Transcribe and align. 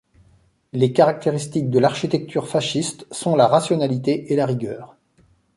Les 0.73 0.93
caractéristiques 0.93 1.69
de 1.69 1.77
l'architecture 1.77 2.47
fasciste 2.47 3.05
sont 3.13 3.35
la 3.35 3.45
rationalité 3.45 4.33
et 4.33 4.35
la 4.35 4.47
rigueur. 4.47 4.95